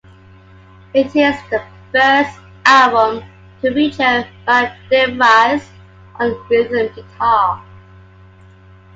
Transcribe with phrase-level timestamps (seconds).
[0.95, 3.23] It is the first album
[3.61, 5.63] to feature Matt DeVries
[6.15, 7.63] on rhythm guitar.